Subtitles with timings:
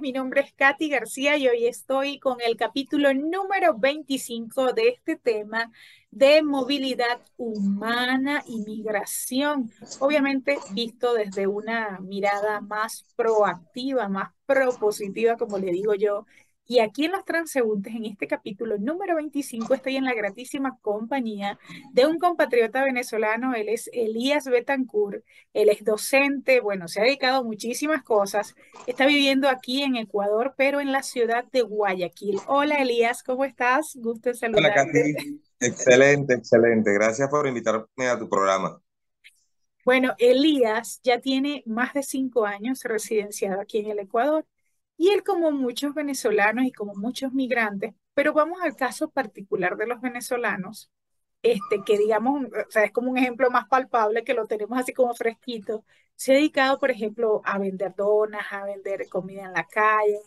[0.00, 5.16] mi nombre es Katy García y hoy estoy con el capítulo número 25 de este
[5.16, 5.70] tema
[6.10, 9.70] de movilidad humana y migración,
[10.00, 16.24] obviamente visto desde una mirada más proactiva, más propositiva, como le digo yo,
[16.66, 21.58] y aquí en Los Transeúntes, en este capítulo número 25, estoy en la gratísima compañía
[21.92, 23.54] de un compatriota venezolano.
[23.54, 25.22] Él es Elías Betancourt.
[25.52, 28.54] Él es docente, bueno, se ha dedicado a muchísimas cosas.
[28.86, 32.40] Está viviendo aquí en Ecuador, pero en la ciudad de Guayaquil.
[32.46, 33.96] Hola Elías, ¿cómo estás?
[33.96, 34.80] Gusto en saludarte.
[34.80, 35.40] Hola Katy.
[35.60, 36.92] Excelente, excelente.
[36.94, 38.80] Gracias por invitarme a tu programa.
[39.84, 44.46] Bueno, Elías ya tiene más de cinco años residenciado aquí en el Ecuador.
[44.96, 49.86] Y él, como muchos venezolanos y como muchos migrantes, pero vamos al caso particular de
[49.86, 50.90] los venezolanos,
[51.42, 54.92] este, que digamos, o sea, es como un ejemplo más palpable que lo tenemos así
[54.92, 59.66] como fresquito, se ha dedicado, por ejemplo, a vender donas, a vender comida en la
[59.66, 60.20] calle,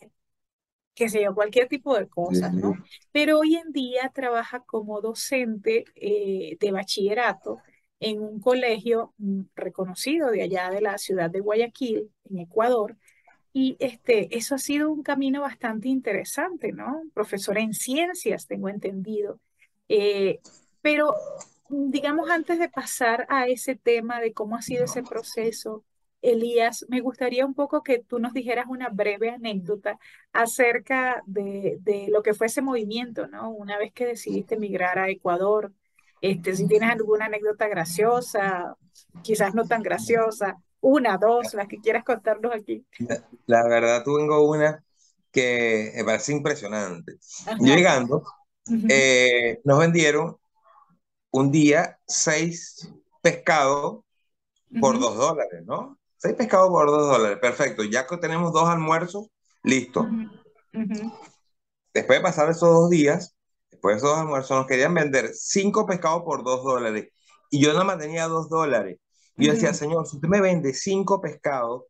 [0.94, 2.74] qué sé yo, cualquier tipo de cosas, ¿no?
[3.12, 7.60] Pero hoy en día trabaja como docente eh, de bachillerato
[8.00, 12.98] en un colegio mm, reconocido de allá de la ciudad de Guayaquil, en Ecuador,
[13.58, 17.02] y este, eso ha sido un camino bastante interesante, ¿no?
[17.16, 19.40] Profesora en ciencias, tengo entendido.
[19.90, 20.42] Eh,
[20.80, 21.16] pero,
[21.68, 25.84] digamos, antes de pasar a ese tema de cómo ha sido ese proceso,
[26.22, 29.98] Elías, me gustaría un poco que tú nos dijeras una breve anécdota
[30.34, 33.50] acerca de, de lo que fue ese movimiento, ¿no?
[33.50, 35.74] Una vez que decidiste emigrar a Ecuador,
[36.22, 38.76] este, si tienes alguna anécdota graciosa,
[39.24, 42.86] quizás no tan graciosa, una, dos, las que quieras contarnos aquí.
[43.46, 44.84] La, verdad, tengo una
[45.32, 47.18] que me parece impresionante.
[47.60, 48.24] Llegando,
[48.90, 50.38] eh, nos vendieron
[51.32, 54.02] un día seis pescados
[54.80, 55.98] por dos dólares, ¿no?
[56.18, 57.84] Seis pescados por dos dólares, perfecto.
[57.84, 59.28] Ya que tenemos dos almuerzos,
[59.64, 60.08] listo.
[61.94, 63.36] Después de pasar esos dos días,
[63.70, 67.10] después de esos dos almuerzos, nos querían vender cinco pescados por dos dólares.
[67.50, 69.00] Y yo nada más tenía dos dólares.
[69.38, 71.84] Y yo decía, Señor, si usted me vende cinco pescados,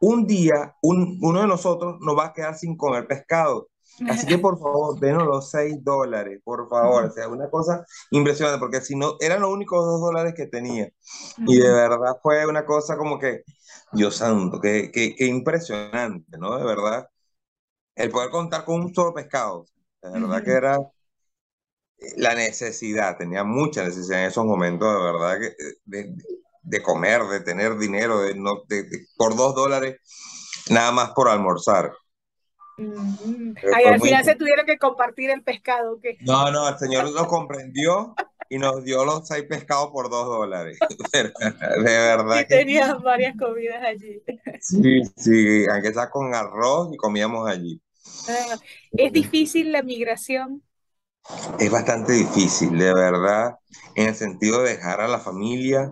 [0.00, 3.68] un día uno de nosotros nos va a quedar sin comer pescado.
[4.08, 7.04] Así que por favor, denos los seis dólares, por favor.
[7.04, 10.90] O sea, una cosa impresionante, porque si no, eran los únicos dos dólares que tenía.
[11.38, 13.42] Y de verdad fue una cosa como que,
[13.92, 16.58] Dios santo, que, que, impresionante, ¿no?
[16.58, 17.08] De verdad.
[17.94, 19.66] El poder contar con un solo pescado.
[20.02, 20.78] De verdad que era
[22.16, 26.24] la necesidad, tenía mucha necesidad en esos momentos, de verdad, que, de, de
[26.82, 28.62] comer, de tener dinero, de, no,
[29.16, 30.00] por dos dólares
[30.70, 31.92] nada más por almorzar.
[32.78, 35.98] al final se tuvieron que compartir el pescado.
[36.00, 36.18] ¿qué?
[36.20, 38.14] No, no, el señor lo comprendió
[38.48, 40.78] y nos dio los seis pescados por dos dólares.
[41.12, 42.40] de verdad.
[42.40, 44.22] Y tenías varias comidas allí.
[44.60, 47.80] Sí, sí, aunque sea con arroz y comíamos allí.
[48.28, 48.56] Ah,
[48.92, 50.62] ¿Es difícil la migración?
[51.58, 53.56] Es bastante difícil, de verdad,
[53.96, 55.90] en el sentido de dejar a la familia,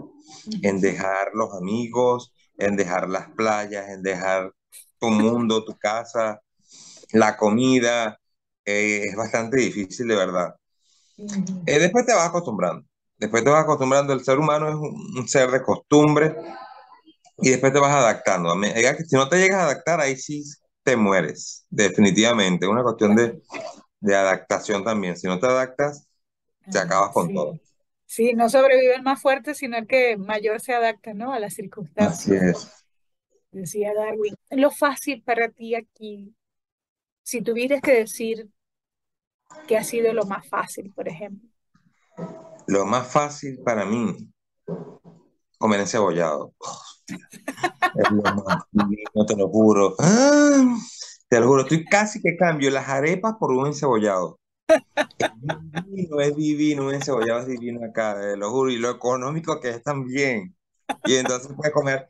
[0.63, 4.53] en dejar los amigos, en dejar las playas, en dejar
[4.99, 6.41] tu mundo, tu casa,
[7.13, 8.19] la comida.
[8.65, 10.55] Eh, es bastante difícil, de verdad.
[11.67, 12.85] Eh, después te vas acostumbrando.
[13.17, 14.13] Después te vas acostumbrando.
[14.13, 16.37] El ser humano es un, ser de costumbre
[17.39, 18.55] y después te vas adaptando.
[19.09, 20.43] Si no te llegas a adaptar, ahí sí
[20.83, 22.67] te mueres, definitivamente.
[22.67, 23.43] Es una cuestión de,
[24.01, 25.17] de adaptación también.
[25.17, 26.07] Si no te adaptas,
[26.71, 27.59] te acabas con todo.
[28.15, 31.33] Sí, no sobrevive el más fuerte, sino el que mayor se adapta, ¿no?
[31.33, 32.15] A las circunstancias.
[32.15, 32.85] Así es.
[33.51, 34.37] Decía Darwin.
[34.51, 36.33] Lo fácil para ti aquí,
[37.25, 38.49] si tuvieras que decir
[39.67, 41.49] qué ha sido lo más fácil, por ejemplo.
[42.69, 44.17] Lo más fácil para mí,
[45.59, 46.55] comer encebollado.
[47.09, 48.65] es lo más
[49.13, 49.97] no te lo juro.
[49.99, 50.77] ¡Ah!
[51.29, 54.39] Te lo juro, estoy casi que cambio las arepas por un encebollado.
[54.69, 59.71] Es divino, es divino, un encebollado es divino acá, lo juro, y lo económico que
[59.71, 60.57] es también.
[61.05, 62.09] Y entonces puedes comer,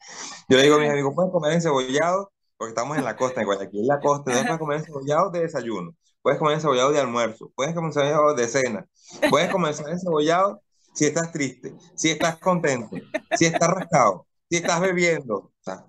[0.48, 3.46] yo le digo a mis amigos, puedes comer encebollado, porque estamos en la costa, en
[3.46, 7.74] Guayaquil, la costa, no puedes comer encebollado de desayuno, puedes comer encebollado de almuerzo, puedes
[7.74, 8.86] comer encebollado de cena,
[9.30, 10.62] puedes comer encebollado
[10.92, 12.96] si estás triste, si estás contento,
[13.36, 15.86] si estás rascado, si estás bebiendo, o sea,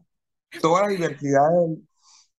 [0.61, 1.49] toda la diversidad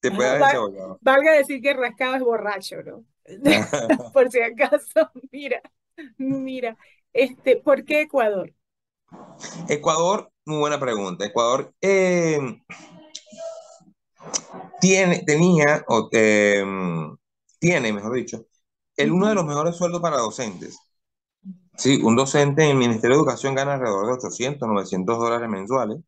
[0.01, 0.99] te puede dar encebollado.
[1.01, 3.05] Valga decir que rascado es borracho, ¿no?
[4.13, 5.61] por si acaso, mira,
[6.19, 6.77] mira,
[7.13, 8.53] este, ¿por qué Ecuador?
[9.69, 11.25] Ecuador, muy buena pregunta.
[11.25, 12.39] Ecuador eh,
[14.81, 17.17] tiene, tenía, o, em,
[17.59, 18.47] tiene, mejor dicho,
[18.97, 20.79] el uno de los mejores sueldos para docentes.
[21.77, 25.99] Sí, un docente en el Ministerio de Educación gana alrededor de 800, 900 dólares mensuales.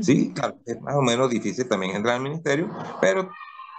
[0.00, 2.70] Sí, claro, es más o menos difícil también entrar al ministerio,
[3.00, 3.28] pero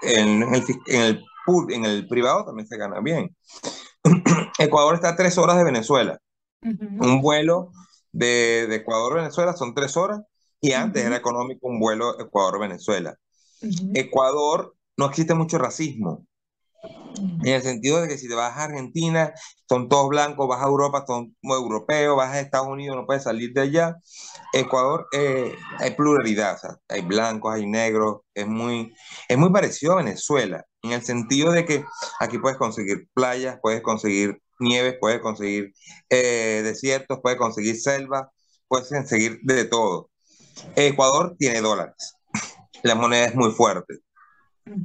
[0.02, 1.26] en el, en el,
[1.70, 3.36] en el privado también se gana bien.
[4.60, 6.20] Ecuador está a tres horas de Venezuela.
[6.62, 7.72] Un vuelo
[8.12, 10.22] de, de Ecuador a Venezuela son tres horas
[10.62, 13.18] y antes era económico un vuelo Ecuador-Venezuela.
[13.94, 16.26] Ecuador no existe mucho racismo.
[16.84, 19.34] En el sentido de que si te vas a Argentina,
[19.70, 23.54] son todos blancos, vas a Europa, son europeos, vas a Estados Unidos, no puedes salir
[23.54, 23.96] de allá.
[24.54, 26.58] Ecuador eh, hay pluralidad,
[26.88, 28.94] hay blancos, hay negros, es muy,
[29.28, 31.86] es muy parecido a Venezuela, en el sentido de que
[32.20, 35.74] aquí puedes conseguir playas, puedes conseguir nieves, puedes conseguir
[36.10, 38.32] eh, desiertos, puedes conseguir selva,
[38.68, 40.10] puedes conseguir de todo.
[40.76, 42.16] Ecuador tiene dólares,
[42.84, 44.00] la moneda es muy fuerte.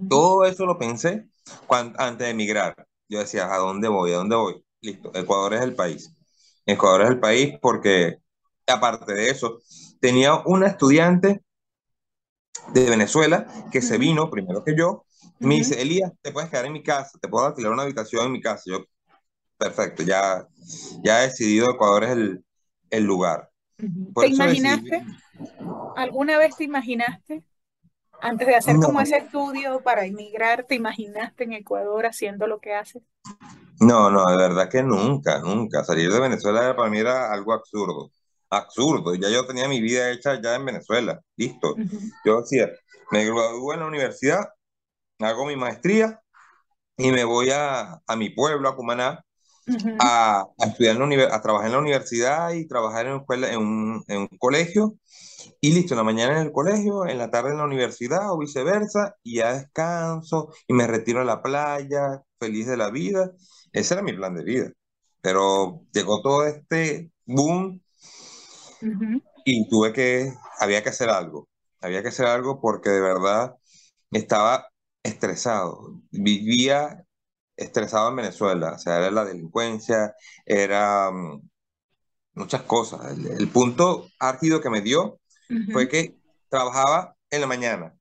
[0.08, 1.28] Todo eso lo pensé
[1.70, 2.74] antes de emigrar.
[3.08, 4.12] Yo decía, ¿a dónde voy?
[4.12, 4.64] ¿A dónde voy?
[4.80, 6.14] Listo, Ecuador es el país.
[6.66, 8.18] Ecuador es el país porque,
[8.66, 9.60] aparte de eso,
[10.00, 11.42] tenía una estudiante
[12.72, 15.04] de Venezuela que se vino primero que yo.
[15.40, 18.32] Me dice, Elías, te puedes quedar en mi casa, te puedo alquilar una habitación en
[18.32, 18.64] mi casa.
[18.66, 18.84] Yo,
[19.56, 20.46] perfecto, ya,
[21.02, 22.44] ya he decidido Ecuador es el,
[22.90, 23.50] el lugar.
[23.76, 25.04] ¿Te imaginaste?
[25.96, 27.44] ¿Alguna vez te imaginaste
[28.20, 32.74] antes de hacer como ese estudio para emigrar, ¿te imaginaste en Ecuador haciendo lo que
[32.74, 33.02] haces?
[33.80, 35.84] No, no, de verdad que nunca, nunca.
[35.84, 38.10] Salir de Venezuela para mí era algo absurdo.
[38.50, 39.14] Absurdo.
[39.14, 41.20] Ya yo tenía mi vida hecha ya en Venezuela.
[41.36, 41.76] Listo.
[42.24, 42.70] Yo decía,
[43.10, 44.48] me gradúo en la universidad,
[45.20, 46.20] hago mi maestría
[46.96, 49.24] y me voy a, a mi pueblo, a Cumaná,
[50.00, 53.58] a, a, estudiar en la a trabajar en la universidad y trabajar en, escuela, en,
[53.58, 54.94] un, en un colegio
[55.60, 58.38] y listo, en la mañana en el colegio, en la tarde en la universidad o
[58.38, 63.32] viceversa, y ya descanso y me retiro a la playa, feliz de la vida.
[63.72, 64.70] Ese era mi plan de vida.
[65.20, 67.82] Pero llegó todo este boom
[69.44, 71.48] y tuve que, había que hacer algo.
[71.80, 73.56] Había que hacer algo porque de verdad
[74.12, 74.68] estaba
[75.02, 76.00] estresado.
[76.10, 77.04] Vivía
[77.56, 78.74] estresado en Venezuela.
[78.74, 80.14] O sea, era la delincuencia,
[80.46, 81.42] era mm,
[82.34, 83.12] muchas cosas.
[83.12, 85.17] El, el punto álgido que me dio
[85.72, 86.16] fue que
[86.48, 87.94] trabajaba en la mañana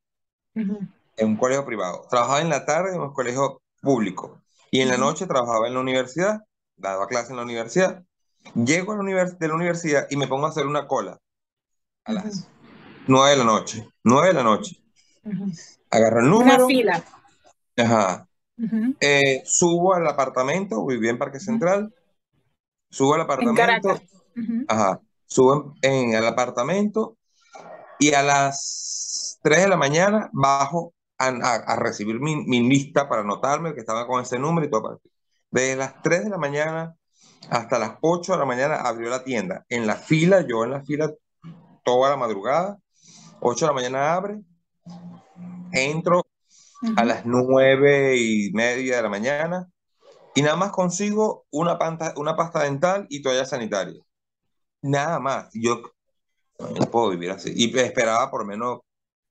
[0.54, 4.42] en un colegio privado, trabajaba en la tarde en un colegio público
[4.72, 6.42] y en la noche trabajaba en la universidad,
[6.76, 8.04] daba clase en la universidad.
[8.56, 11.18] Llego a la de la universidad y me pongo a hacer una cola
[12.06, 12.48] a las
[13.08, 14.82] nueve de la noche, nueve de la noche.
[15.90, 16.66] Agarro el número.
[16.66, 17.04] Una fila.
[17.78, 18.28] Ajá.
[19.02, 21.94] Eh, subo al apartamento, viví en Parque Central,
[22.90, 24.00] subo al apartamento.
[24.68, 25.02] Ajá.
[25.26, 27.17] Subo en, el apartamento
[28.00, 33.80] y a las 3 de la mañana bajo a, recibir mi, lista para anotarme que
[33.80, 35.02] estaba con ese número y todo.
[35.50, 36.96] Desde las 3 de la mañana
[37.50, 39.66] hasta las 8 de la mañana abrió la tienda.
[39.70, 41.12] En la fila, yo en la fila
[41.84, 42.78] toda la madrugada,
[43.40, 44.42] 8 de la mañana abre,
[45.72, 46.28] entro
[46.96, 49.70] a las 9 y media de la mañana
[50.36, 51.80] y nada más consigo una,
[52.16, 54.04] una pasta dental y toalla sanitaria.
[54.82, 55.50] Nada más.
[55.54, 55.82] Yo
[56.59, 57.54] no puedo vivir así.
[57.56, 58.80] Y esperaba por lo menos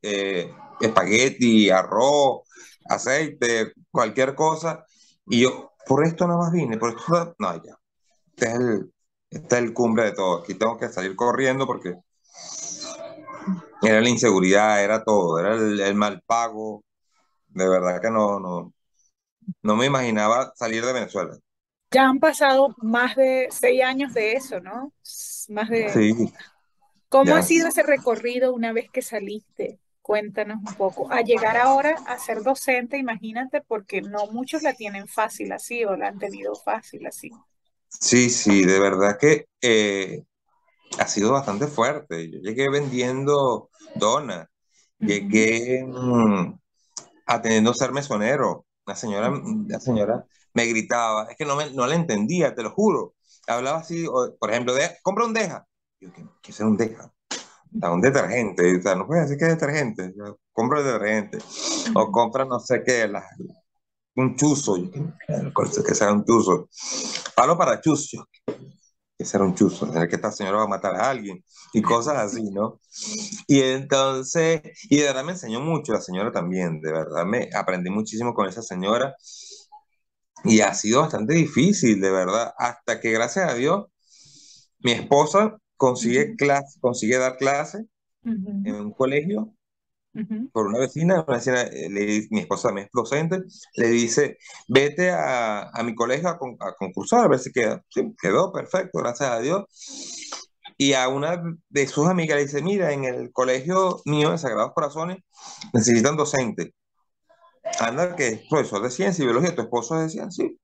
[0.02, 2.42] eh, espagueti, arroz,
[2.88, 4.84] aceite, cualquier cosa.
[5.26, 7.76] Y yo, por esto nada más vine, por esto, no, ya.
[8.34, 8.92] Este es el,
[9.30, 10.42] este es el cumbre de todo.
[10.42, 11.96] Aquí tengo que salir corriendo porque
[13.82, 16.84] era la inseguridad, era todo, era el, mal pago.
[17.48, 18.72] De verdad que no, no,
[19.62, 21.36] no me imaginaba salir de Venezuela.
[21.90, 24.92] Ya han pasado más de seis años de eso, ¿no?
[25.48, 25.88] Más de...
[25.90, 26.32] Sí.
[27.08, 29.78] ¿Cómo ha sido ese recorrido una vez que saliste?
[30.00, 31.10] Cuéntanos un poco.
[31.10, 35.96] A llegar ahora a ser docente, imagínate, porque no muchos la tienen fácil así o
[35.96, 37.30] la han tenido fácil así.
[37.88, 40.24] Sí, sí, de verdad que eh,
[40.98, 42.30] ha sido bastante fuerte.
[42.30, 44.48] Yo llegué vendiendo donas,
[44.98, 46.54] llegué mm,
[47.26, 48.66] atendiendo a ser mesonero.
[48.86, 49.32] La señora,
[49.66, 53.14] la señora me gritaba, es que no, me, no la entendía, te lo juro.
[53.48, 54.06] Hablaba así,
[54.38, 55.66] por ejemplo, de, compra un deja.
[56.00, 57.12] Yo, ¿qué, qué es un deja?
[57.72, 60.14] un detergente, o sea, no puedes decir que es detergente,
[60.52, 61.38] compra detergente,
[61.94, 63.24] o compra no sé qué, la,
[64.16, 64.76] un chuzo,
[65.86, 66.68] que sea un chuzo,
[67.34, 68.28] palo para chuzo,
[69.18, 72.50] que sea un chuzo, que esta señora va a matar a alguien, y cosas así,
[72.50, 72.80] ¿no?
[73.46, 77.90] Y entonces, y de verdad me enseñó mucho la señora también, de verdad me aprendí
[77.90, 79.14] muchísimo con esa señora,
[80.44, 83.86] y ha sido bastante difícil, de verdad, hasta que gracias a Dios,
[84.78, 87.86] mi esposa consigue, clase, consigue dar clase
[88.24, 89.56] en un colegio
[90.52, 93.42] por una vecina, una vecina eh, le, mi esposa también es docente,
[93.74, 97.84] le dice, vete a, a mi colegio a, a, concursar, a ver si queda.
[97.88, 99.64] Sí, quedó perfecto, gracias a Dios.
[100.78, 104.72] Y a una de sus amigas le dice, mira, en el colegio mío de Sagrados
[104.74, 105.18] Corazones
[105.72, 106.70] necesitan docentes.
[107.80, 110.58] anda, que es profesor de ciencia y biología, tu esposo decía, sí.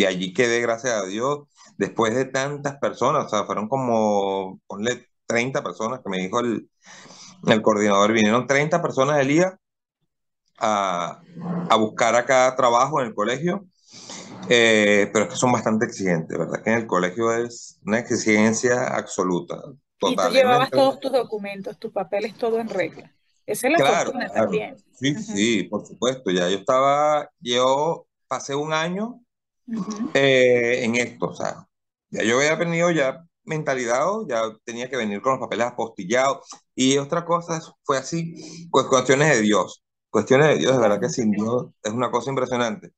[0.00, 1.40] Y allí quedé, gracias a Dios,
[1.76, 6.70] después de tantas personas, o sea, fueron como, ponle 30 personas que me dijo el,
[7.46, 9.58] el coordinador, vinieron 30 personas del día
[10.58, 11.20] a,
[11.68, 13.66] a buscar acá trabajo en el colegio,
[14.48, 16.62] eh, pero es que son bastante exigentes, ¿verdad?
[16.62, 19.56] Que en el colegio es una exigencia absoluta.
[20.00, 23.12] Y tú llevabas todos tus documentos, tus papeles, todo en regla.
[23.46, 24.32] Esa es la Claro, claro.
[24.32, 24.76] también.
[24.94, 26.30] Sí, Ujú, sí, por supuesto.
[26.30, 29.20] Ya yo estaba, yo pasé un año
[29.66, 31.66] ujú, eh, en esto, o sea,
[32.10, 36.46] ya yo había venido ya mentalidad, ya tenía que venir con los papeles apostillados.
[36.74, 39.82] Y otra cosa fue así, pues cuestiones de Dios.
[40.10, 42.92] Cuestiones de Dios, de verdad que sin Dios es una cosa impresionante.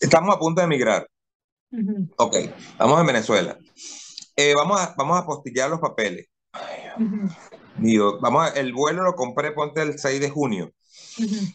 [0.00, 1.06] Estamos a punto de emigrar.
[1.70, 3.58] Ujú, Ok, estamos en Venezuela.
[4.36, 6.26] Eh, vamos a, vamos a apostillar los papeles.
[6.98, 7.28] ujú,
[7.78, 10.72] Digo, vamos a- el vuelo lo compré, ponte el 6 de junio.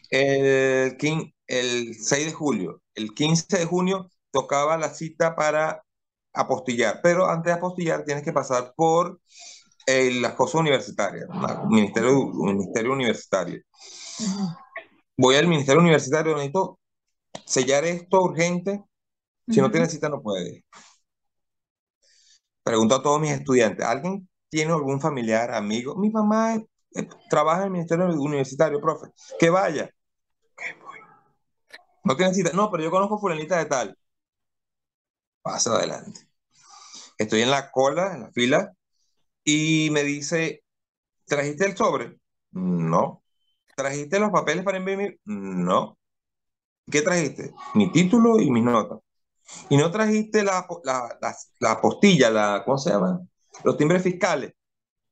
[0.10, 5.84] El, quin- el 6 de julio, el 15 de junio tocaba la cita para
[6.34, 9.20] apostillar, pero antes de apostillar tienes que pasar por
[9.88, 11.28] eh, las cosas universitarias,
[11.70, 13.62] ministerio, ministerio universitario.
[15.18, 16.80] Voy al ministerio universitario, necesito
[17.46, 18.84] sellar esto urgente,
[19.50, 19.72] si no ujú.
[19.72, 20.64] tienes cita no puedes.
[22.64, 25.96] Pregunto a todos mis estudiantes, ¿alguien tiene algún familiar, amigo?
[25.96, 26.62] Mi mamá
[27.30, 29.08] trabaja en el ministerio universitario, profe,
[29.40, 29.90] que vaya.
[32.04, 33.98] No tiene cita, no, pero yo conozco fulanita de tal.
[35.42, 36.22] Pasa adelante.
[37.18, 38.74] Estoy en la cola, en la fila,
[39.44, 40.64] y me dice,
[41.26, 42.18] ¿trajiste el sobre?
[42.52, 43.24] No.
[43.76, 45.20] ¿Trajiste los papeles para imprimir?
[45.26, 45.98] No.
[46.92, 47.54] ¿Qué trajiste?
[47.76, 49.00] Mi título y mis notas.
[49.70, 53.22] ¿Y no trajiste la, la, la, la apostilla, la, ¿cómo se llama?
[53.64, 54.54] Los timbres fiscales?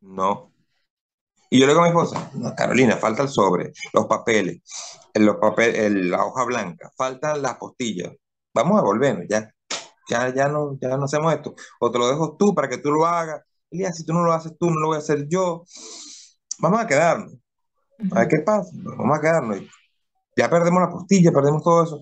[0.01, 0.50] No.
[1.53, 4.61] Y yo le digo a mi esposa, no, Carolina, falta el sobre, los papeles,
[5.13, 8.13] el- los papel, el- la hoja blanca, faltan las postillas.
[8.53, 9.53] Vamos a volvernos, ya.
[10.09, 11.53] Ya, ya no, ya no hacemos esto.
[11.81, 13.41] O te lo dejo tú para que tú lo hagas.
[13.69, 15.63] Elías, si tú no lo haces tú, no lo voy a hacer yo.
[16.59, 17.33] Vamos a quedarnos.
[18.13, 18.69] A ver qué pasa.
[18.73, 19.59] Vamos a quedarnos.
[20.37, 22.01] Ya perdemos la postilla, perdemos todo eso.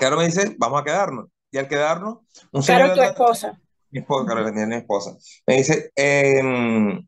[0.00, 1.26] Caro me dice, vamos a quedarnos.
[1.50, 2.18] Y al quedarnos,
[2.52, 3.60] un Caro, tu esposa.
[3.90, 7.06] mi esposa, Carolina, mi esposa, me dice, em,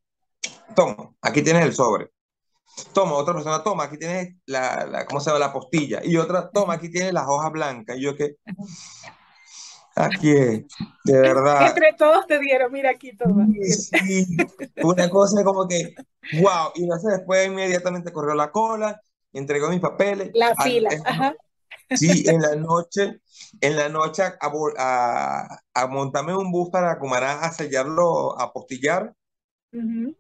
[0.75, 2.11] toma, aquí tienes el sobre.
[2.93, 5.39] Toma, otra persona, toma, aquí tienes la, la, ¿cómo se llama?
[5.39, 6.01] La postilla.
[6.05, 7.97] Y otra, toma, aquí tienes las hojas blancas.
[7.97, 8.37] Y yo que,
[9.95, 10.65] aquí es,
[11.05, 11.69] de verdad.
[11.69, 13.47] Entre todos te dieron, mira aquí, toma.
[13.63, 14.27] Sí,
[14.83, 15.95] una cosa como que,
[16.41, 16.73] wow.
[16.75, 19.01] Y no sé, después inmediatamente corrió la cola,
[19.33, 20.31] entregó mis papeles.
[20.35, 21.35] La fila, ajá.
[21.95, 23.21] sí, en la noche,
[23.61, 24.39] en la noche a,
[24.79, 28.53] a, a montarme un bus para Cumaná a sellarlo, a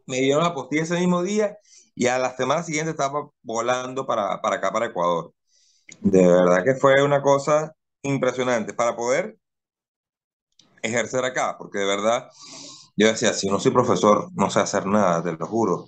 [0.06, 1.58] Me dieron la postilla ese mismo día
[1.94, 5.34] y a la semana siguiente estaba volando para, para acá, para Ecuador.
[6.00, 9.38] De verdad que fue una cosa impresionante para poder
[10.82, 12.30] ejercer acá, porque de verdad
[12.96, 15.86] yo decía, si no soy profesor, no sé hacer nada, te lo juro.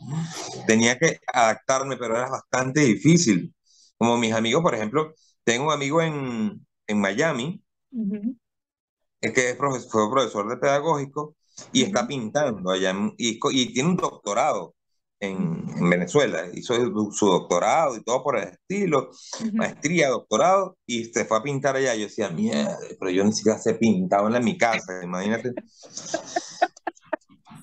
[0.67, 3.55] Tenía que adaptarme, pero era bastante difícil.
[3.97, 7.63] Como mis amigos, por ejemplo, tengo un amigo en, en Miami,
[9.21, 11.37] que es profesor, fue profesor de pedagógico
[11.73, 14.75] y está pintando allá en- y, y tiene un doctorado
[15.21, 16.45] en, Venezuela.
[16.53, 16.75] Hizo
[17.13, 19.11] su doctorado y todo por el estilo,
[19.55, 21.95] maestría, doctorado, y se fue a pintar allá.
[21.95, 25.53] Yo decía, mierda, pero yo ni siquiera sé pintado en mi casa, imagínate.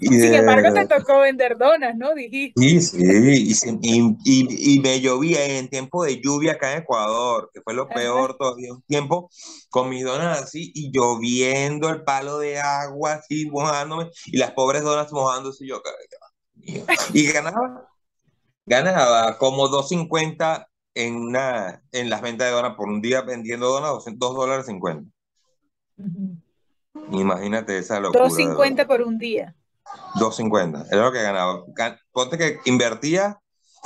[0.06, 2.14] Y Sin de embargo, te tocó vender donas, ¿no?
[2.14, 2.62] Dijiste.
[2.62, 6.84] sí, sí, y, se- y, y- y me llovía en tiempo de lluvia acá en
[6.84, 7.96] Ecuador, que fue lo Ajá.
[7.96, 9.30] peor todavía, un tiempo
[9.72, 14.84] con mis donas así y lloviendo el palo de agua así mojándome y las pobres
[14.84, 15.82] donas mojándose yo,
[17.14, 17.90] y ganaba,
[18.66, 24.04] ganaba como 2.50 en, una, en las ventas de donas por un día vendiendo donas,
[24.18, 25.10] 2 dólares 50.
[25.98, 26.38] Ujú.
[27.12, 28.24] Imagínate esa locura.
[28.24, 28.54] de verdad.
[28.56, 29.56] 2.50 por un día.
[30.16, 31.64] 2.50, era lo que ganaba.
[31.76, 33.40] Gan- Ponte que invertía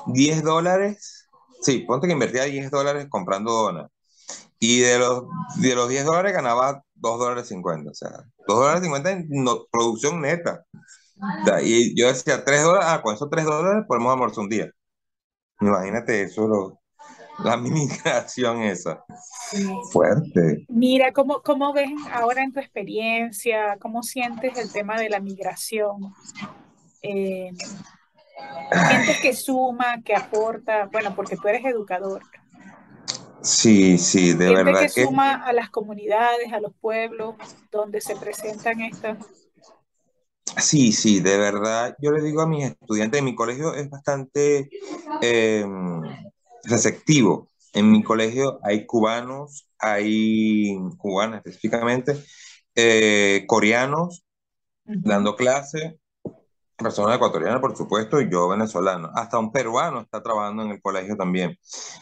[0.07, 1.27] 10 dólares,
[1.61, 3.87] sí, ponte que invertía 10 dólares comprando donas.
[4.59, 5.23] Y de los,
[5.57, 8.09] de los 10 dólares ganaba 2 dólares 50, o sea,
[8.47, 10.65] 2 dólares 50 en no- producción neta.
[11.43, 14.49] O sea, y yo decía 3 dólares, ah, con esos 3 dólares podemos almorzar un
[14.49, 14.69] día.
[15.61, 16.78] Imagínate eso, lo-
[17.43, 19.03] la migración esa.
[19.91, 20.65] Fuerte.
[20.67, 23.77] Mira, ¿cómo, cómo ves ahora en tu experiencia?
[23.79, 26.13] ¿Cómo sientes el tema de la migración?
[27.01, 27.51] Eh,
[28.89, 30.89] ¿sientes que suma, que aporta?
[30.91, 32.21] Bueno, porque tú eres educador.
[33.41, 37.35] Sí, sí, de ¿Sientes verdad que que suma a las comunidades, a los pueblos
[37.71, 39.17] donde se presentan estas?
[40.57, 41.95] Sí, sí, de verdad.
[42.01, 44.69] Yo le digo a mis estudiantes de mi colegio es bastante,
[45.21, 45.65] eh,
[46.63, 47.49] receptivo.
[47.73, 52.15] En mi colegio hay cubanos, hay cubanas específicamente,
[52.75, 54.23] eh, coreanos
[54.83, 55.99] dando clase,
[56.75, 59.11] personas ecuatorianas, por supuesto, y yo venezolano.
[59.13, 61.57] Hasta un peruano está trabajando en el colegio también.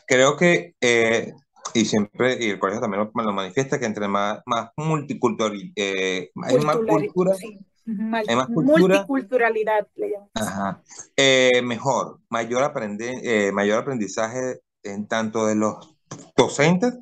[0.05, 1.33] Creo que, eh,
[1.73, 6.29] y siempre, y el colegio también lo, lo manifiesta, que entre más, más multicultural, eh,
[6.43, 7.33] hay más cultura,
[8.27, 10.81] hay más cultura, multiculturalidad, le Ajá,
[11.15, 15.95] eh, mejor, mayor, aprende, eh, mayor aprendizaje en tanto de los
[16.35, 16.93] docentes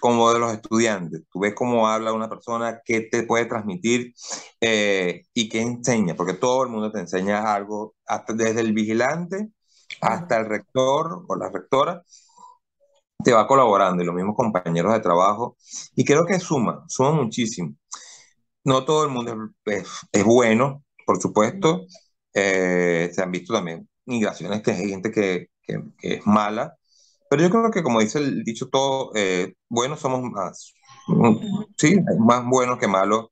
[0.00, 1.22] como de los estudiantes.
[1.30, 4.14] Tú ves cómo habla una persona, qué te puede transmitir
[4.60, 9.52] eh, y qué enseña, porque todo el mundo te enseña algo, hasta desde el vigilante
[10.00, 12.02] hasta el rector o la rectora,
[13.22, 15.56] te va colaborando y los mismos compañeros de trabajo.
[15.94, 17.74] Y creo que suma, suma muchísimo.
[18.64, 21.86] No todo el mundo es, es bueno, por supuesto.
[22.34, 26.76] Eh, se han visto también migraciones que hay gente que, que, que es mala,
[27.32, 30.74] pero yo creo que como dice el dicho todo, eh, buenos somos más,
[31.78, 33.28] sí, más buenos que malos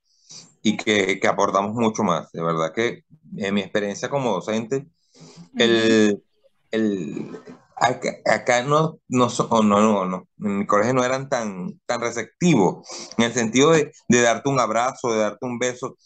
[0.62, 2.32] y que, que, aportamos mucho más.
[2.32, 3.04] De verdad que
[3.36, 4.86] en mi experiencia como docente,
[5.54, 6.22] el,
[6.70, 7.38] el,
[7.80, 12.86] acá, acá no, no, no, no, no, en mi colegio no eran tan, tan receptivos,
[13.16, 15.96] en el sentido de, de darte un abrazo, de darte un beso.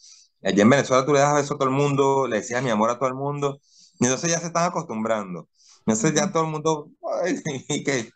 [0.42, 2.90] Allá en Venezuela tú le das beso a todo el mundo, le decías mi amor
[2.90, 3.60] a todo el mundo,
[3.98, 5.48] y entonces ya se están acostumbrando.
[5.80, 6.90] Entonces ya todo el mundo,
[7.68, 8.10] que,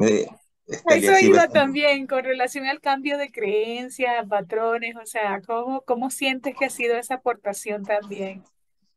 [0.00, 0.26] eh,
[0.66, 6.56] Eso iba también con relación al cambio de creencias, patrones, o sea, ¿cómo, cómo sientes
[6.58, 8.42] que ha sido esa aportación también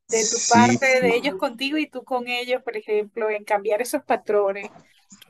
[0.09, 4.03] de tu parte, de ellos contigo y tú con ellos, por ejemplo, en cambiar esos
[4.03, 4.69] patrones?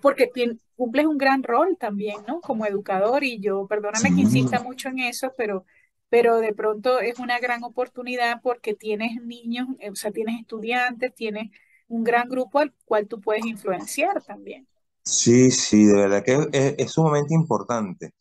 [0.02, 0.30] Porque
[0.76, 2.40] cumples un gran rol también, ¿no?
[2.42, 5.66] Como educador y yo, perdóname que insista mucho en eso, pero,
[6.10, 11.52] pero de pronto es una gran oportunidad porque tienes niños, o sea, tienes estudiantes, tienes
[11.88, 14.68] un gran grupo al cual tú puedes influenciar también.
[15.04, 18.14] Sí, sí, de verdad que es, es sumamente importante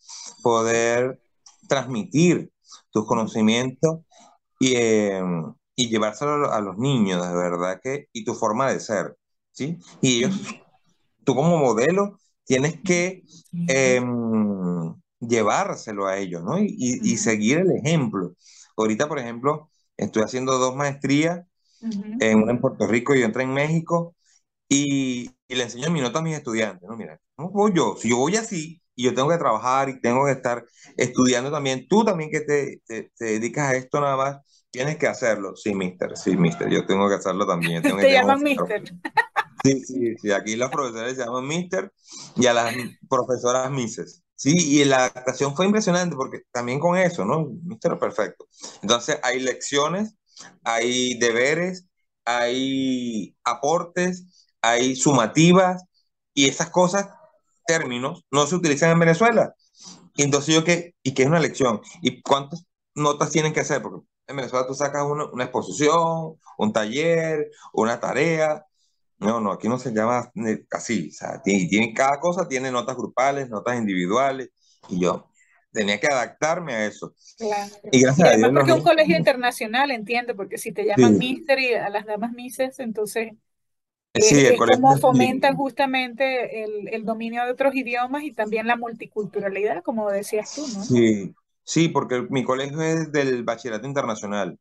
[0.42, 1.20] poder
[1.68, 2.50] transmitir
[2.90, 4.00] tus conocimientos
[4.58, 5.22] y, eh,
[5.78, 9.16] y llevárselo a los niños, de verdad que, y tu forma de ser,
[9.52, 9.78] ¿sí?
[10.00, 10.36] Y ellos,
[11.22, 13.22] tú como modelo, tienes que
[13.68, 14.02] eh,
[15.20, 16.58] llevárselo a ellos, ¿no?
[16.58, 18.34] Y, y, y, seguir el ejemplo.
[18.76, 21.46] Ahorita, por ejemplo, estoy haciendo dos maestrías
[22.18, 24.16] en una en Puerto Rico y otra en México,
[24.68, 26.96] y, y, le enseño mi nota a mis estudiantes, ¿no?
[26.96, 27.94] Mira, ¿cómo voy yo?
[27.96, 30.64] Si yo voy así y yo tengo que trabajar y tengo que estar
[30.96, 34.38] estudiando también, tú también que te, te, te dedicas a esto nada más,
[34.70, 35.56] tienes que hacerlo.
[35.56, 37.82] Sí, mister, sí, mister, yo tengo que hacerlo también.
[37.82, 38.82] Tengo te llaman mister.
[39.64, 41.92] Sí, sí, sí, aquí los profesores se llaman mister
[42.36, 42.74] y a las
[43.08, 44.22] profesoras misses.
[44.36, 47.48] Sí, y la adaptación fue impresionante porque también con eso, ¿no?
[47.64, 48.46] Mister perfecto.
[48.82, 50.18] Entonces hay lecciones
[50.64, 51.86] hay deberes,
[52.24, 55.84] hay aportes, hay sumativas
[56.34, 57.08] y esas cosas,
[57.66, 59.54] términos, no se utilizan en Venezuela.
[60.16, 64.06] Entonces yo qué, y qué es una lección, y cuántas notas tienen que hacer, porque
[64.28, 68.64] en Venezuela tú sacas una, una exposición, un taller, una tarea,
[69.18, 70.30] no, no, aquí no se llama
[70.70, 74.50] así, o sea, tiene, tiene, cada cosa tiene notas grupales, notas individuales,
[74.88, 75.28] y yo,
[75.72, 77.14] tenía que adaptarme a eso.
[77.36, 77.72] Claro.
[77.90, 80.84] Y gracias y además a Dios, porque es un colegio internacional, entiendo, porque si te
[80.84, 81.18] llaman sí.
[81.18, 83.32] mister y a las damas mises, entonces
[84.14, 88.76] sí, eh, es como fomentan justamente el, el, dominio de otros idiomas y también la
[88.76, 90.84] multiculturalidad, como decías tú, ¿no?
[90.84, 91.34] Sí,
[91.68, 94.58] sí, porque mi colegio es del bachillerato internacional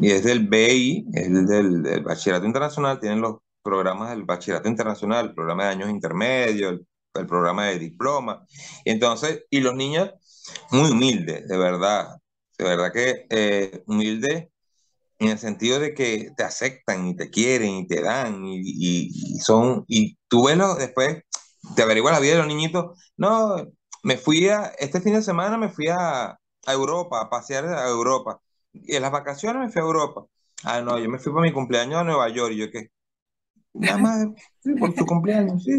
[0.00, 5.34] y es del BI, es del, bachillerato internacional, tienen los programas del bachillerato internacional, el
[5.34, 6.80] programa de años intermedios,
[7.14, 8.46] el, programa de diploma.
[8.84, 10.12] Y entonces, y los niños
[10.70, 12.16] muy humilde, de verdad.
[12.56, 14.52] De verdad que eh, humilde
[15.18, 19.84] en el sentido de que te aceptan y te quieren y te dan y, son,
[19.88, 21.22] y tú ves después,
[21.74, 22.96] te averiguas la vida de los niñitos.
[23.16, 23.66] No,
[24.02, 27.88] me fui a, este fin de semana me fui a, a Europa, a pasear a
[27.88, 28.40] Europa.
[28.72, 30.26] Y en las vacaciones me fui a Europa.
[30.64, 32.52] Ah, no, yo me fui para mi cumpleaños a Nueva York.
[32.52, 32.90] Y yo, ¿qué?
[33.74, 34.26] Nada más,
[34.60, 35.72] sí, por tu cumpleaños, sí.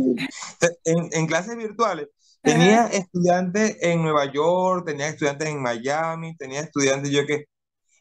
[0.86, 2.08] En, en clases virtuales
[2.42, 7.46] Tenía estudiantes en Nueva York, tenía estudiantes en Miami, tenía estudiantes yo que...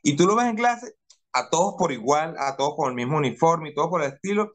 [0.02, 0.94] Y tú lo ves en clase,
[1.32, 4.52] a todos por igual, a todos con el mismo uniforme y todos por el estilo,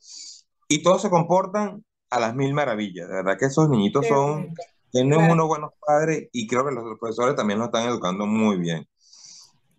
[0.70, 3.10] y todos se comportan a las mil maravillas.
[3.10, 4.54] De verdad que esos niñitos son,
[4.94, 5.34] tienen claro.
[5.34, 8.88] unos buenos padres y creo que los profesores también los están educando muy bien.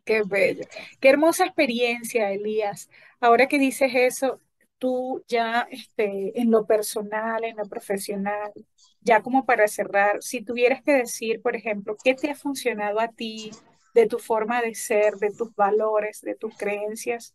[0.04, 0.64] Qué bello.
[1.00, 2.90] Qué hermosa experiencia, Elías.
[3.20, 4.40] Ahora que dices eso,
[4.78, 8.52] tú ya este, en lo personal, en lo profesional,
[9.00, 13.08] ya como para cerrar, si tuvieras que decir, por ejemplo, qué te ha funcionado a
[13.08, 13.52] ti
[13.94, 17.34] de tu forma de ser, de tus valores, de tus creencias,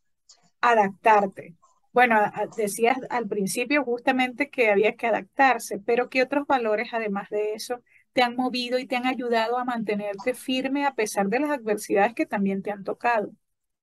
[0.62, 1.56] adaptarte.
[2.00, 2.16] Bueno,
[2.56, 7.84] decías al principio justamente que había que adaptarse, pero ¿qué otros valores, además de eso,
[8.14, 12.14] te han movido y te han ayudado a mantenerte firme a pesar de las adversidades
[12.16, 13.34] que también te han tocado?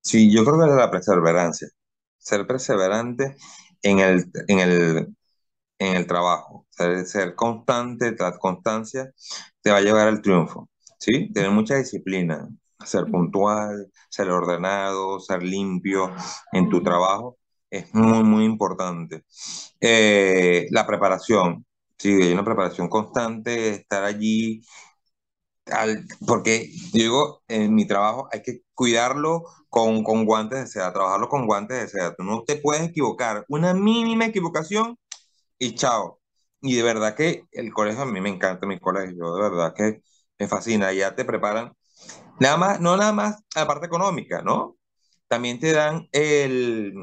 [0.01, 1.67] Sí, yo creo que es la perseverancia,
[2.17, 3.35] ser perseverante
[3.83, 5.15] en el, en el,
[5.79, 9.11] en el trabajo, ser, ser constante, la constancia
[9.61, 11.31] te va a llevar al triunfo, ¿sí?
[11.33, 12.49] Tener mucha disciplina,
[12.85, 16.13] ser puntual, ser ordenado, ser limpio
[16.53, 17.37] en tu trabajo
[17.69, 19.23] es muy, muy importante.
[19.81, 21.65] Eh, la preparación,
[21.97, 24.61] sí, hay una preparación constante, estar allí,
[25.67, 31.29] al, porque digo, en mi trabajo hay que cuidarlo con, con guantes de seda, trabajarlo
[31.29, 32.15] con guantes de seda.
[32.15, 34.97] Tú no te puedes equivocar, una mínima equivocación
[35.59, 36.21] y chao.
[36.61, 40.01] Y de verdad que el colegio, a mí me encanta mi colegio, de verdad que
[40.39, 41.73] me fascina, ya te preparan,
[42.39, 44.77] nada más, no nada más la parte económica, ¿no?
[45.27, 46.93] También te dan el,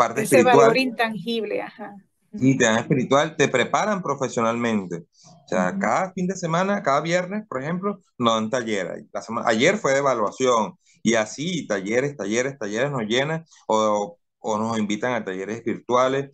[0.00, 0.56] parte Ese espiritual.
[0.56, 1.94] valor intangible, ajá.
[2.32, 4.96] Y te dan espiritual, te preparan profesionalmente.
[5.44, 9.04] O sea, cada fin de semana, cada viernes, por ejemplo, nos dan talleres.
[9.12, 14.58] La semana, ayer fue de evaluación y así, talleres, talleres, talleres nos llenan o, o
[14.58, 16.30] nos invitan a talleres virtuales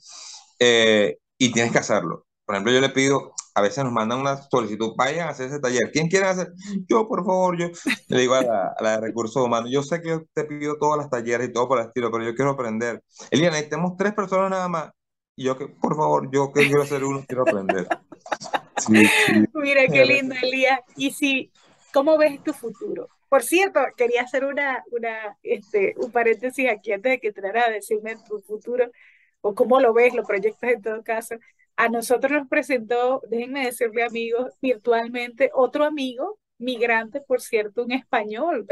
[0.59, 2.27] eh, y tienes que hacerlo.
[2.45, 5.61] Por ejemplo, yo le pido, a veces nos mandan una solicitud, vayan a hacer ese
[5.61, 5.90] taller.
[5.90, 6.53] ¿Quién quiere hacer?
[6.87, 7.69] Yo, por favor, yo
[8.09, 10.77] le digo a la, a la de recursos humanos, yo sé que yo te pido
[10.77, 13.03] todas las talleres y todo por el estilo, pero yo quiero aprender.
[13.31, 14.90] Eliana, tenemos tres personas nada más.
[15.35, 17.88] Y yo que, por favor, yo que quiero hacer uno, quiero aprender.
[18.77, 19.45] Sí, sí.
[19.55, 20.81] Mira qué lindo, Elías.
[20.95, 21.51] Y si,
[21.95, 23.09] ¿cómo ves tu futuro?
[23.31, 27.71] Por cierto, quería hacer una, una, este, un paréntesis aquí antes de que entrara a
[27.71, 28.90] decirme tu futuro
[29.40, 31.37] o cómo lo ves, lo proyectas en todo caso.
[31.77, 38.67] A nosotros nos presentó, déjenme decirle amigos, virtualmente otro amigo, migrante, por cierto, un español,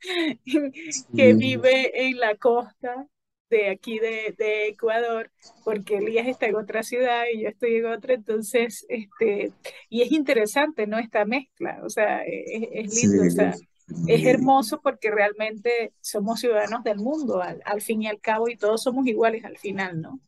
[1.16, 3.06] que vive en la costa
[3.50, 5.30] de aquí de, de, Ecuador,
[5.64, 9.52] porque Elías está en otra ciudad y yo estoy en otra, entonces, este,
[9.88, 10.98] y es interesante, ¿no?
[10.98, 13.66] Esta mezcla, o sea, es, es lindo, sí, o sea, sí.
[14.08, 18.56] es hermoso porque realmente somos ciudadanos del mundo, al, al, fin y al cabo, y
[18.56, 20.20] todos somos iguales al final, ¿no?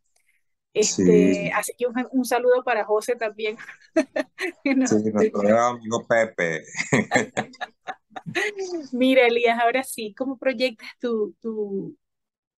[0.80, 1.50] Este, sí.
[1.54, 3.56] Así que un, un, saludo para José también.
[4.64, 6.62] no, sí, nuestro amigo Pepe.
[8.92, 11.96] Mira, Elías, ahora sí, ¿cómo proyectas tu, tu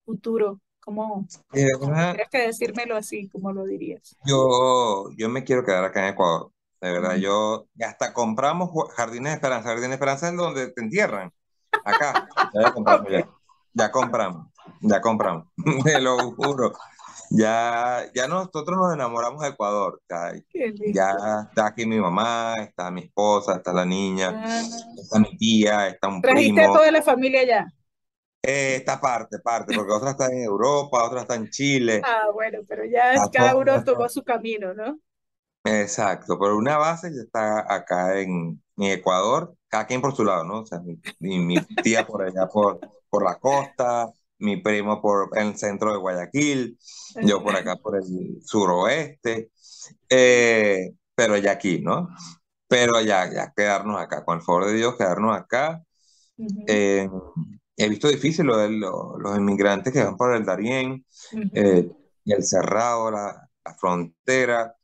[0.05, 0.61] futuro?
[0.81, 4.17] ¿Cómo, tendrías que decírmelo así, como lo dirías?
[4.25, 6.51] Yo, yo me quiero quedar acá en Ecuador,
[6.81, 7.17] de verdad.
[7.17, 9.69] Yo hasta compramos Jardines de Esperanza.
[9.69, 11.31] Jardines de Esperanza es donde te entierran.
[11.85, 13.21] Acá, ya compramos, okay.
[13.21, 13.29] ya.
[13.75, 14.47] ya compramos,
[14.81, 15.47] ya compramos,
[15.85, 16.73] te lo juro
[17.31, 20.01] ya, ya nosotros nos enamoramos de Ecuador.
[20.09, 20.33] Ya,
[20.93, 21.13] ya,
[21.49, 24.63] está aquí mi mamá, está mi esposa, está la niña, ah.
[24.97, 26.75] está mi tía, está un ¿Trajiste primo.
[26.75, 27.67] a toda la familia allá?
[28.43, 32.01] Eh, esta parte, parte, porque otra está en Europa, otra está en Chile.
[32.05, 34.99] Ah, bueno, pero ya cada uno tomó su camino, ¿no?
[35.65, 40.45] Exacto, pero una base ya está acá en, en Ecuador, cada quien por su lado,
[40.45, 40.61] ¿no?
[40.61, 45.31] O sea, mi, mi, mi tía por allá por, por la costa, mi primo por
[45.37, 46.79] el centro de Guayaquil,
[47.23, 49.51] yo por acá por el suroeste,
[50.09, 52.09] eh, pero ya aquí, ¿no?
[52.69, 55.83] Pero ya, ya quedarnos acá, con el favor de Dios, quedarnos acá.
[56.37, 56.65] Uh -huh.
[56.69, 57.09] eh,
[57.77, 61.51] he visto difícil lo de lo, los inmigrantes que van por el Darién, uh -huh.
[61.55, 61.91] eh,
[62.25, 64.75] y el Cerrado, la, la, frontera,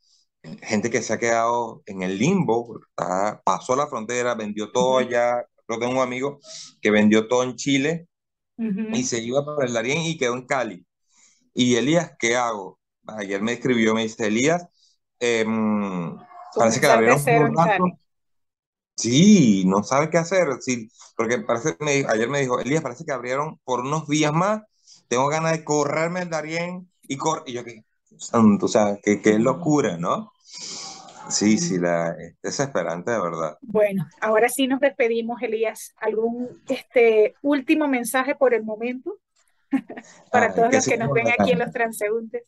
[0.63, 4.99] gente que se ha quedado en el limbo, está, pasó la frontera, vendió todo uh
[4.99, 5.07] -huh.
[5.07, 5.45] allá.
[5.67, 6.39] Yo tengo un amigo
[6.81, 8.07] que vendió todo en Chile
[8.57, 8.97] Uh -huh.
[8.97, 10.85] y se iba para el Darién y quedó en Cali.
[11.53, 12.79] Y Elías, ¿qué hago?
[13.07, 14.67] Ayer me escribió, me dice, Elías,
[15.19, 15.45] eh,
[16.55, 17.83] parece que le abrieron un brazo.
[18.97, 20.47] Sí, no sabe qué hacer.
[20.61, 24.63] Sí, porque parece me, ayer me dijo, Elías, parece que abrieron por unos días más.
[25.07, 27.83] Tengo ganas de correrme el Darién y cor y yo que
[28.17, 30.31] santo, o sea, qué, qué locura, ¿no?
[31.29, 33.57] Sí, sí, la, es desesperante de verdad.
[33.61, 35.93] Bueno, ahora sí nos despedimos, Elías.
[35.97, 39.17] ¿Algún este, último mensaje por el momento
[40.31, 42.43] para Ay, todos que los que nos ven aquí en los transeúntes?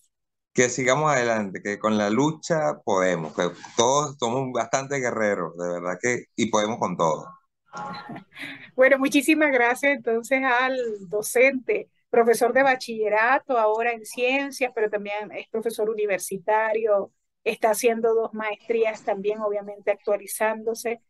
[0.54, 5.98] Que sigamos adelante, que con la lucha podemos, que todos somos bastante guerreros, de verdad
[6.02, 7.28] que, y podemos con todo.
[8.76, 10.78] Bueno, muchísimas gracias entonces al
[11.10, 17.12] docente, profesor de bachillerato, ahora en ciencias, pero también es profesor universitario,
[17.49, 21.01] está haciendo dos maestrías también, obviamente actualizándose.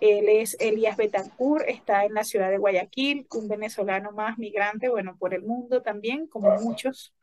[0.00, 5.16] Él es Elías Betancourt, está en la ciudad de Guayaquil, un venezolano más migrante, bueno,
[5.18, 7.14] por el mundo también, como muchos.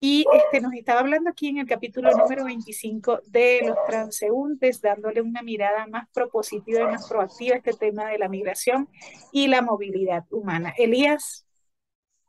[0.00, 5.22] Y este, nos estaba hablando aquí en el capítulo número 25 de los transeúntes, dándole
[5.22, 8.88] una mirada más propositiva y más proactiva a este tema de la migración
[9.32, 10.72] y la movilidad humana.
[10.76, 11.46] Elías,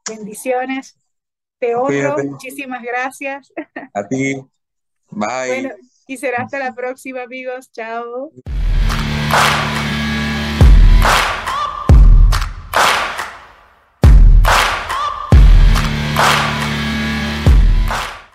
[0.10, 0.98] bendiciones.
[1.60, 3.54] Te honro, muchísimas gracias.
[3.94, 4.36] A ti.
[5.12, 5.48] Bye.
[5.48, 5.70] Bueno,
[6.10, 7.72] y será hasta la próxima, amigos.
[7.72, 8.32] Chao.